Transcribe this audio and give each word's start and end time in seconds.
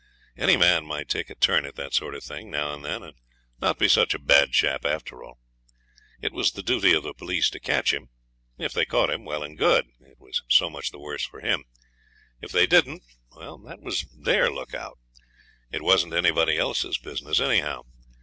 Any 0.35 0.57
man 0.57 0.83
might 0.87 1.07
take 1.09 1.29
a 1.29 1.35
turn 1.35 1.63
at 1.63 1.75
that 1.75 1.93
sort 1.93 2.15
of 2.15 2.23
thing, 2.23 2.49
now 2.49 2.73
and 2.73 2.83
then, 2.83 3.03
and 3.03 3.15
not 3.59 3.77
be 3.77 3.87
such 3.87 4.15
a 4.15 4.19
bad 4.19 4.51
chap 4.51 4.83
after 4.83 5.23
all. 5.23 5.37
It 6.19 6.33
was 6.33 6.53
the 6.53 6.63
duty 6.63 6.93
of 6.93 7.03
the 7.03 7.13
police 7.13 7.51
to 7.51 7.59
catch 7.59 7.93
him. 7.93 8.09
If 8.57 8.73
they 8.73 8.83
caught 8.83 9.11
him, 9.11 9.25
well 9.25 9.43
and 9.43 9.55
good, 9.55 9.85
it 9.99 10.17
was 10.17 10.41
so 10.49 10.71
much 10.71 10.89
the 10.89 10.97
worse 10.97 11.23
for 11.23 11.39
him; 11.41 11.65
if 12.41 12.51
they 12.51 12.65
didn't, 12.65 13.03
that 13.35 13.81
was 13.83 14.07
their 14.17 14.49
look 14.49 14.73
out. 14.73 14.97
It 15.71 15.83
wasn't 15.83 16.15
anybody 16.15 16.57
else's 16.57 16.97
business 16.97 17.39
anyhow. 17.39 17.83